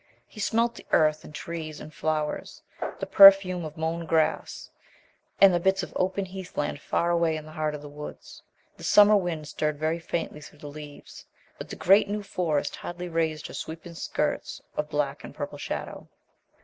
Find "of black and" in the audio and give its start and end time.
14.75-15.35